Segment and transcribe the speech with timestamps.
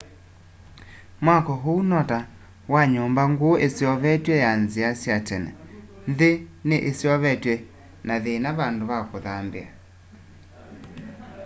[1.23, 2.19] mwako ũu no ta
[2.73, 5.51] wa nyũmba ngũu yiseovetwe ya nzia sya tene
[6.11, 6.31] nthi
[6.67, 7.53] ni iseovetwe
[8.07, 9.69] na yina vandũ va kũthambia